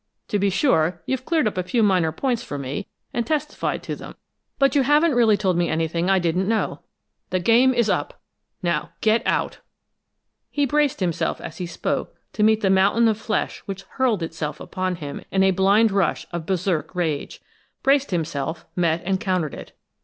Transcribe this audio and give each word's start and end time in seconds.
To 0.29 0.39
be 0.39 0.49
sure, 0.49 1.03
you've 1.05 1.25
cleared 1.25 1.47
up 1.47 1.59
a 1.59 1.63
few 1.63 1.83
minor 1.83 2.11
points 2.11 2.41
for 2.43 2.57
me, 2.57 2.87
and 3.13 3.23
testified 3.23 3.83
to 3.83 3.95
them, 3.95 4.15
but 4.57 4.73
you 4.73 4.81
haven't 4.81 5.13
really 5.13 5.37
told 5.37 5.57
me 5.57 5.69
anything 5.69 6.09
I 6.09 6.17
didn't 6.17 6.47
know. 6.49 6.79
The 7.29 7.39
game 7.39 7.71
is 7.71 7.87
up! 7.87 8.19
Now 8.63 8.93
get 9.01 9.21
out!" 9.27 9.59
He 10.49 10.65
braced 10.65 11.01
himself, 11.01 11.39
as 11.39 11.59
he 11.59 11.67
spoke, 11.67 12.15
to 12.33 12.41
meet 12.41 12.61
the 12.61 12.71
mountain 12.71 13.07
of 13.07 13.19
flesh 13.19 13.59
which 13.67 13.83
hurled 13.83 14.23
itself 14.23 14.59
upon 14.59 14.95
him 14.95 15.23
in 15.29 15.43
a 15.43 15.51
blind 15.51 15.91
rush 15.91 16.25
of 16.31 16.47
Berserk 16.47 16.95
rage 16.95 17.39
braced 17.83 18.09
himself, 18.09 18.65
met 18.75 19.03
and 19.05 19.19
countered 19.19 19.53
it. 19.53 19.77